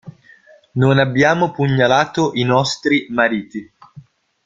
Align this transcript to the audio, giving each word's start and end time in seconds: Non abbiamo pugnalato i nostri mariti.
Non 0.77 0.97
abbiamo 0.97 1.51
pugnalato 1.51 2.31
i 2.33 2.41
nostri 2.43 3.05
mariti. 3.11 3.71